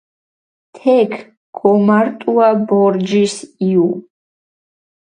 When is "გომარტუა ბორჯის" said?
1.59-3.35